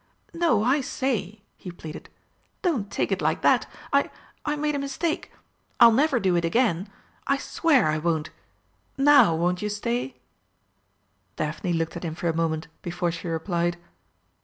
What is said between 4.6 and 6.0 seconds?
a mistake. I'll